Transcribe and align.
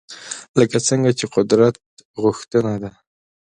لکه 0.59 0.77
څنګه 0.87 1.11
چې 1.19 1.25
قدرت 1.35 1.75
غوښتنه 2.23 2.73
ده 2.83 2.91